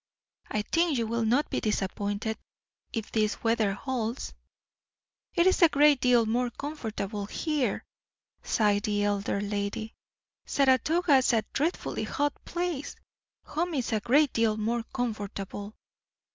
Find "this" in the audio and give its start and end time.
3.11-3.43